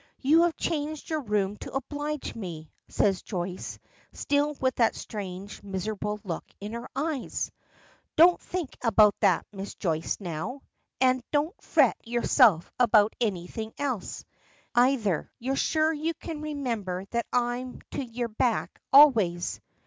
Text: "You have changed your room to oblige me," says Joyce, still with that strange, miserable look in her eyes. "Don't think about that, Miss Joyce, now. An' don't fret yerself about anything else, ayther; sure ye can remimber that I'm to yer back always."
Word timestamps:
"You 0.17 0.41
have 0.41 0.57
changed 0.57 1.11
your 1.11 1.19
room 1.21 1.57
to 1.57 1.73
oblige 1.75 2.33
me," 2.33 2.71
says 2.87 3.21
Joyce, 3.21 3.77
still 4.11 4.55
with 4.55 4.73
that 4.77 4.95
strange, 4.95 5.61
miserable 5.61 6.19
look 6.23 6.43
in 6.59 6.73
her 6.73 6.89
eyes. 6.95 7.51
"Don't 8.15 8.41
think 8.41 8.75
about 8.83 9.13
that, 9.19 9.45
Miss 9.53 9.75
Joyce, 9.75 10.17
now. 10.19 10.63
An' 11.01 11.21
don't 11.31 11.53
fret 11.61 11.97
yerself 12.03 12.71
about 12.79 13.13
anything 13.21 13.73
else, 13.77 14.25
ayther; 14.75 15.31
sure 15.53 15.93
ye 15.93 16.13
can 16.13 16.41
remimber 16.41 17.05
that 17.11 17.27
I'm 17.31 17.79
to 17.91 18.03
yer 18.03 18.27
back 18.27 18.81
always." 18.91 19.61